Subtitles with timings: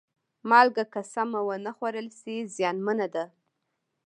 [0.49, 3.25] مالګه که سمه ونه خوړل شي، زیانمنه ده.